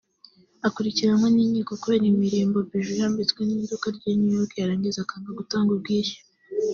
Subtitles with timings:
[0.67, 6.19] akurikiranwe n’inkiko kubera imirimbo(bijoux) yambitswe n’iduka ry’i New York yarangiza akanga gutanga ubwishyu